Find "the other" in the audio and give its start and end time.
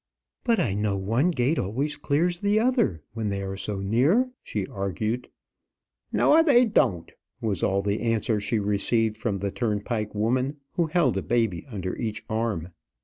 2.39-3.03